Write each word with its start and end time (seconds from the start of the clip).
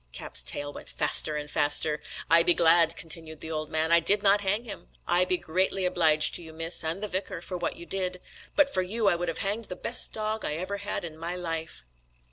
Cap's 0.11 0.43
tail 0.43 0.73
went 0.73 0.89
faster 0.89 1.35
and 1.35 1.47
faster. 1.51 2.01
"I 2.27 2.41
be 2.41 2.55
glad," 2.55 2.95
continued 2.97 3.39
the 3.39 3.51
old 3.51 3.69
man, 3.69 3.91
"I 3.91 3.99
did 3.99 4.23
not 4.23 4.41
hang 4.41 4.63
him. 4.63 4.87
I 5.05 5.25
be 5.25 5.37
greatly 5.37 5.85
obliged 5.85 6.33
to 6.33 6.41
you 6.41 6.51
Miss, 6.53 6.83
and 6.83 7.03
the 7.03 7.07
vicar, 7.07 7.39
for 7.39 7.55
what 7.55 7.75
you 7.75 7.85
did. 7.85 8.19
But 8.55 8.73
for 8.73 8.81
you 8.81 9.07
I 9.07 9.13
would 9.15 9.27
have 9.27 9.37
hanged 9.45 9.65
the 9.65 9.75
best 9.75 10.11
dog 10.11 10.43
I 10.43 10.55
ever 10.55 10.77
had 10.77 11.05
in 11.05 11.19
my 11.19 11.35
life." 11.35 11.83